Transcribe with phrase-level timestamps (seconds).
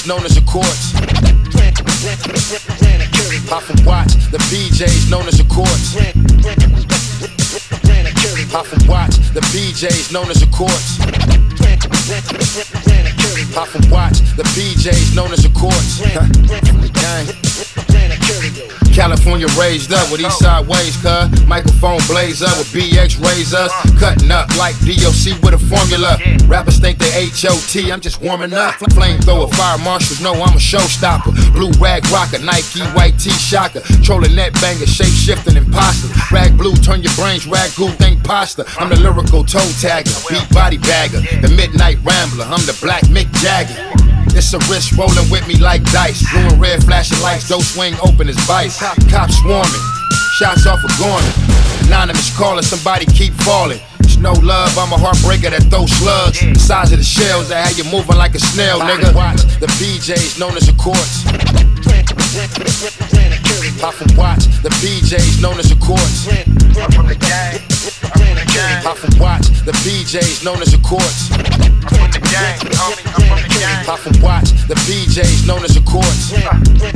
[0.00, 0.92] PJs known as the courts.
[3.48, 5.94] Pop from watch, the PJs known as the courts.
[8.50, 10.98] Pop from watch, the PJs known as the courts.
[13.52, 16.00] Pop from watch, the PJs known as the courts.
[18.92, 21.46] California raised up with east side ways, cuz.
[21.46, 23.72] Microphone blaze up with BX raise us.
[23.98, 26.18] Cutting up like DOC with a formula.
[26.46, 28.74] Rappers think they HOT, I'm just warming up.
[28.92, 31.32] Flamethrower, fire marshals know I'm a showstopper.
[31.52, 33.80] Blue rag rocker, Nike, white tee shocker.
[34.02, 36.08] Trolling that banger, shape shifting imposter.
[36.34, 38.64] Rag blue, turn your brains rag goo, think pasta.
[38.78, 41.20] I'm the lyrical toe tagger, beat body bagger.
[41.40, 43.89] The midnight rambler, I'm the black Mick Jagger.
[44.34, 46.22] It's a wrist rolling with me like dice.
[46.30, 48.78] Blue and red flashing lights, don't swing open as vice.
[49.10, 49.84] Cops swarming,
[50.38, 51.32] shots off a Gorman.
[51.86, 53.80] Anonymous calling, somebody keep falling.
[54.00, 56.40] It's no love, I'm a heartbreaker that throws slugs.
[56.40, 59.12] The size of the shells that have you moving like a snail, nigga.
[59.58, 61.24] The PJ's known as the courts.
[63.80, 66.28] Pop from watch, the PJ's known as the courts.
[66.78, 67.58] I'm from the gang.
[68.06, 68.82] I'm from the gang.
[68.84, 71.89] Pop watch, the PJ's known as the courts.
[72.22, 73.06] I'm from the gang, homie.
[73.06, 73.84] I'm from the gang.
[73.84, 76.32] Pop from watch, the PJ's known as the courts.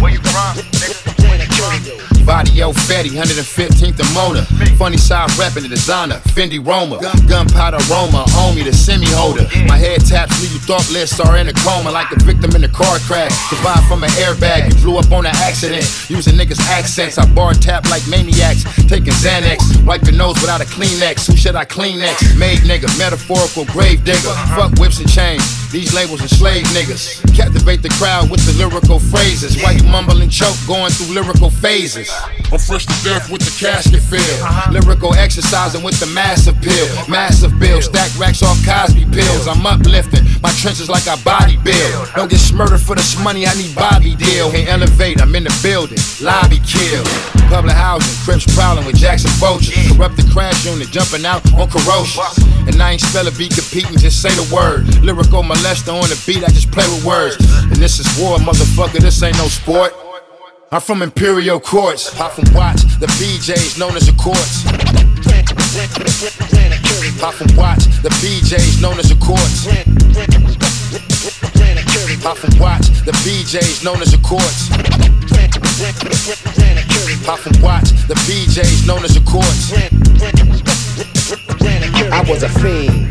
[0.00, 2.17] Where you from, nigga?
[2.28, 4.44] Vadio Fetty, 115th the motor.
[4.76, 7.00] Funny side rapping the designer, Fendi Roma.
[7.24, 9.48] Gunpowder Roma, me, the semi holder.
[9.64, 12.68] My head taps, leave you thoughtless or in a coma like the victim in a
[12.68, 13.32] car crash.
[13.48, 15.88] Survived from an airbag, you blew up on an accident.
[16.12, 18.68] Using niggas' accents, I bar tap like maniacs.
[18.84, 21.32] Taking Xanax, wipe your nose without a Kleenex.
[21.32, 22.36] Who should I Kleenex?
[22.36, 24.36] Made nigga, metaphorical grave digger.
[24.52, 25.40] Fuck whips and chains.
[25.72, 27.24] These labels slave niggas.
[27.36, 29.62] Captivate the crowd with the lyrical phrases.
[29.62, 32.17] While you mumble and choke, going through lyrical phases.
[32.50, 34.36] I'm fresh to death with the casket feel.
[34.72, 36.88] Lyrical exercising with the massive pill.
[37.08, 39.46] Massive bill, stack racks off Cosby pills.
[39.46, 42.08] I'm uplifting my trenches like I body build.
[42.16, 44.50] Don't get smurdered for this money, I need Bobby deal.
[44.50, 45.98] Can't elevate, I'm in the building.
[46.24, 47.04] Lobby kill.
[47.52, 49.76] Public housing, Crips prowling with Jackson vultures.
[49.92, 52.24] Corrupt the crash unit, jumping out on corrosion.
[52.64, 54.88] And I ain't spell beat competing, just say the word.
[55.04, 57.36] Lyrical molester on the beat, I just play with words.
[57.68, 59.92] And this is war, motherfucker, this ain't no sport.
[60.70, 62.12] I'm from Imperial Courts.
[62.14, 64.64] Pop from Watch, the PJ's known as the courts.
[67.18, 69.64] Pop from Watch, the PJ's known as the courts.
[72.22, 74.68] Pop from Watch, the PJ's known as the courts.
[77.24, 79.72] Pop from Watch, the PJ's known as the courts.
[82.12, 83.07] I was a fiend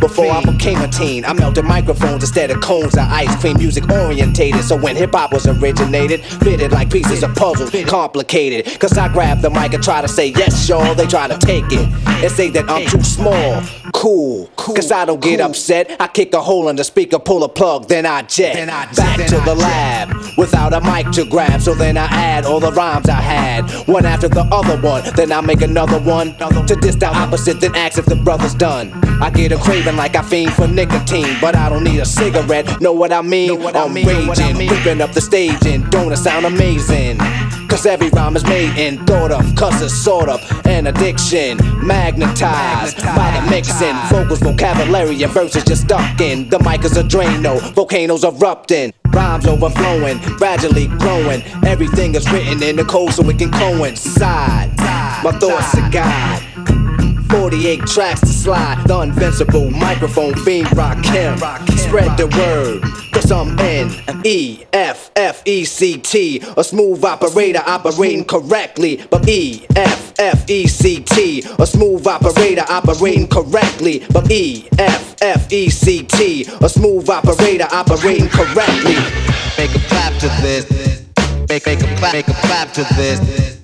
[0.00, 1.24] before I became a teen.
[1.24, 4.64] I melted microphones instead of cones of ice cream, music orientated.
[4.64, 8.78] So when hip hop was originated, fitted like pieces of puzzles, complicated.
[8.80, 10.94] Cause I grab the mic and try to say yes, y'all.
[10.94, 13.62] They try to take it and say that I'm too small.
[13.98, 15.96] Cool, cause I don't get upset.
[16.00, 18.54] I kick a hole in the speaker, pull a plug, then I jet.
[18.68, 21.60] Back to the lab without a mic to grab.
[21.60, 25.02] So then I add all the rhymes I had, one after the other one.
[25.16, 28.92] Then I make another one to diss the opposite, then ask if the brother's done.
[29.20, 32.80] I get a craving like I fiend for nicotine, but I don't need a cigarette.
[32.80, 33.48] Know what I mean?
[33.48, 34.70] Know what I'm I mean, raging, I mean.
[34.70, 37.18] ripping up the stage, and don't it sound amazing?
[37.68, 41.58] Cause every rhyme is made and thought of, cause it's sort of an addiction.
[41.86, 43.87] Magnetized, Magnetized by the mixing.
[44.10, 46.48] Vocals, vocabulary, and verses just stuck in.
[46.48, 48.92] The mic is a Drano, volcanoes erupting.
[49.08, 51.42] Rhymes overflowing, gradually growing.
[51.66, 54.76] Everything is written in the code so it can coincide.
[54.78, 56.42] My thoughts are God.
[57.30, 58.82] 48 tracks to slide.
[58.86, 61.38] The invincible microphone fiend rock him.
[61.76, 62.97] Spread the word.
[63.12, 63.90] Cause I'm N
[64.24, 66.42] E F F E C T.
[66.56, 69.04] A smooth operator operating correctly.
[69.10, 71.44] But E F F E C T.
[71.58, 74.04] A smooth operator operating correctly.
[74.10, 76.46] But E F F E C T.
[76.60, 78.96] A smooth operator operating correctly.
[79.56, 80.68] Make a clap to this.
[81.48, 83.58] Make, make a clap, make a clap to this.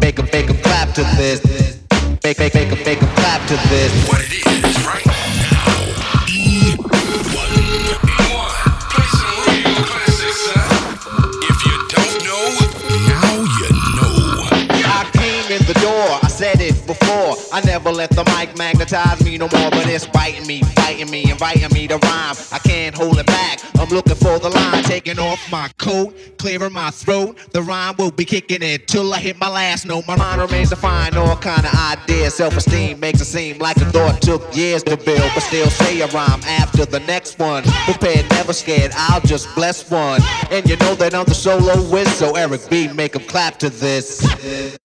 [0.00, 1.80] Make a, make a clap to this.
[2.24, 4.08] Make, make, make, a, make a clap to this.
[4.08, 5.17] What it is right
[17.98, 21.88] let the mic magnetize me no more, but it's biting me, fighting me, inviting me
[21.88, 22.36] to rhyme.
[22.52, 23.58] I can't hold it back.
[23.76, 27.36] I'm looking for the line, taking off my coat, clearing my throat.
[27.50, 30.06] The rhyme will be kicking in till I hit my last note.
[30.06, 32.34] My mind remains defined, all kind of ideas.
[32.34, 36.06] Self-esteem makes it seem like a thought took years to build, but still say a
[36.06, 37.64] rhyme after the next one.
[37.84, 40.20] Prepared, never scared, I'll just bless one.
[40.52, 43.70] And you know that I'm the solo whiz, so Eric B, make 'em clap to
[43.70, 44.22] this.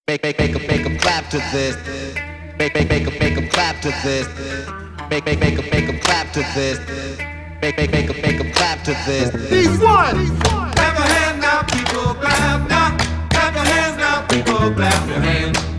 [0.08, 2.33] Make, make, make 'em, make 'em clap to this.
[2.60, 4.28] Make, make, make 'em, make 'em clap to this.
[5.10, 6.80] Make, make, make 'em, make 'em clap to this.
[7.62, 9.30] Make, make, make 'em, make 'em clap to this.
[10.76, 12.98] Clap your hands now, people, clap now.
[13.30, 15.73] Clap your hands now, people, clap your hands.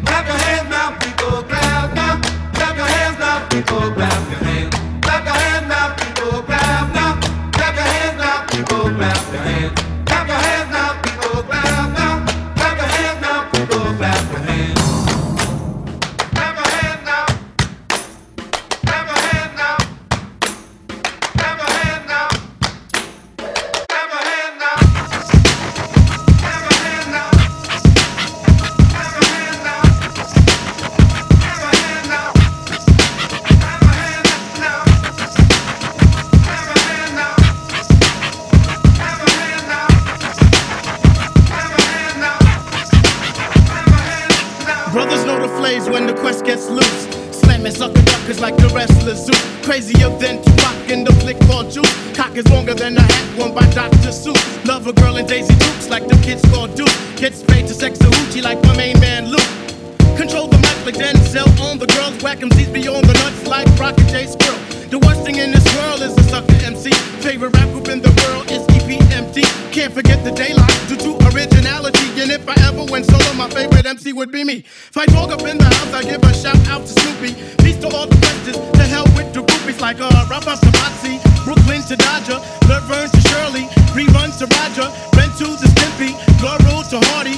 [49.74, 51.92] Crazier than Tupac in the flick called Juice.
[52.14, 54.12] Cock is longer than a hat worn by Dr.
[54.12, 54.64] Seuss.
[54.64, 56.94] Love a girl in Daisy Dukes like the kids called Duke.
[57.16, 59.73] Kids paid to sex a hoochie like my main man Luke.
[60.16, 62.22] Control the mic like Denzel on the girls.
[62.22, 64.58] Whack 'em Z's beyond the nuts like Rocky J Squirrel.
[64.90, 66.90] The worst thing in this world is a sucker MC.
[67.18, 69.42] Favorite rap group in the world is EPMD.
[69.72, 72.06] Can't forget the daylight due to originality.
[72.22, 74.62] And if I ever went solo, my favorite MC would be me.
[74.90, 77.34] If I talk up in the house, I give a shout out to Snoopy.
[77.64, 78.56] Peace to all the questions.
[78.78, 82.38] To hell with the groupies like uh, to Moxie, Brooklyn to Dodger,
[82.70, 83.66] Laverne to Shirley,
[83.98, 84.86] Rerun to Roger,
[85.18, 87.36] Ren to the Stimpy, Laurel to Hardy,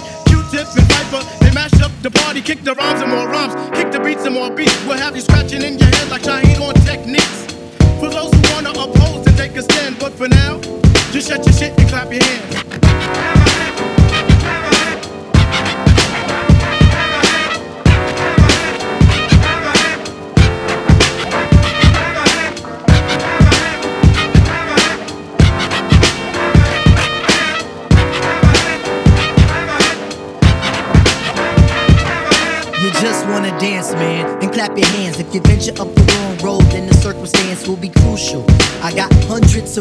[0.50, 1.44] Q-Tip and Viper.
[1.44, 4.34] They mash up the party, kick the rhymes and more rhymes, kick the beats and
[4.34, 4.76] more beats.
[4.86, 7.46] We'll have you scratching in your head like Shaheed on Technics.
[7.98, 10.60] For those who wanna oppose and take a stand, but for now,
[11.10, 13.95] just shut your shit and clap your hands.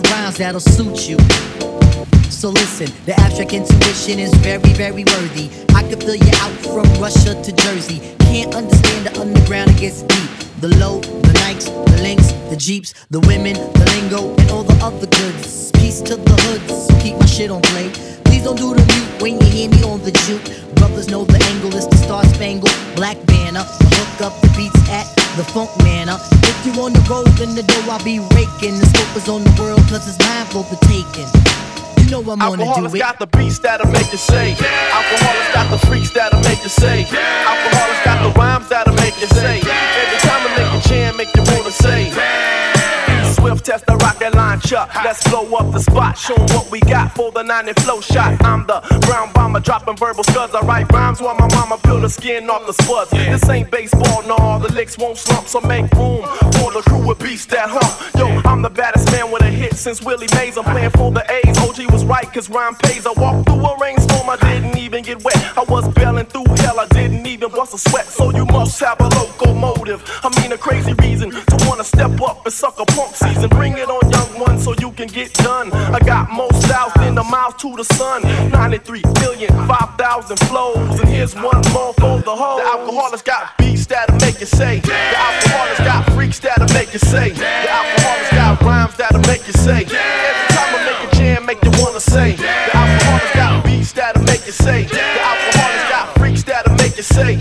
[0.01, 1.17] Rhymes that'll suit you.
[2.29, 5.49] So listen, the abstract intuition is very, very worthy.
[5.73, 7.99] I could fill you out from Russia to Jersey.
[8.19, 10.29] Can't understand the underground, it gets deep.
[10.65, 14.73] The low, the Nikes, the links, the Jeeps, the women, the lingo, and all the
[14.83, 15.69] other goods.
[15.73, 17.91] Peace to the hoods, so keep my shit on play.
[18.25, 20.41] Please don't do the mute when you hear me on the juke.
[20.73, 23.61] Brothers know the angle is the Star Spangled Black Banner.
[23.61, 25.05] Hook up the beats at
[25.37, 26.17] the Funk Manor.
[26.41, 28.81] If you on the road, then the dough I'll be raking.
[28.81, 31.29] The scope is on the world, cause it's mine for the taking.
[32.05, 32.99] You know I'm gonna Alkaholiks do it.
[32.99, 34.53] got the beats that'll make you say.
[34.53, 37.03] Alkaholiks got the freaks that'll make you say.
[37.05, 39.57] Alkaholiks got the rhymes that'll make you say.
[39.57, 42.11] Every time I make a jam, make you wanna say.
[43.65, 44.85] Test the rocket launcher.
[45.03, 46.15] Let's blow up the spot.
[46.19, 48.39] Show 'em what we got for the 90 flow shot.
[48.45, 50.53] I'm the brown bomber dropping verbal scuds.
[50.53, 53.09] I write rhymes while my mama peel the skin off the spuds.
[53.09, 54.59] This ain't baseball, no.
[54.59, 56.21] The licks won't slump, so make room
[56.57, 57.91] for the crew with beats that hump.
[58.15, 60.57] Yo, I'm the baddest man with a hit since Willie Mays.
[60.57, 61.57] I'm playing for the A's.
[61.57, 63.07] OG was right, cause rhyme pays.
[63.07, 65.41] I walked through a rainstorm, I didn't even get wet.
[65.57, 68.05] I was bailing through hell, I didn't even bust a sweat.
[68.05, 70.03] So you must have a locomotive.
[70.23, 71.31] I mean, a crazy reason
[71.75, 73.49] wanna step up punk season.
[73.49, 75.73] Bring it on, young one, so you can get done.
[75.73, 78.21] I got more styles than the mouth to the sun.
[78.51, 80.99] 93 million, 5,000 flows.
[80.99, 82.57] And here's one more for the whole.
[82.57, 84.79] The Alkaholiks got beats that'll make you say.
[84.79, 87.31] The Alkaholiks got freaks that'll make you say.
[87.31, 89.81] The Alkaholiks got rhymes that'll make you say.
[89.83, 92.35] Every time I make a jam, make you wanna say.
[92.35, 94.83] The Alkaholiks got beats that'll make you say.
[94.83, 97.35] The Alkaholiks got freaks that'll make you say.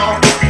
[0.00, 0.49] y'all.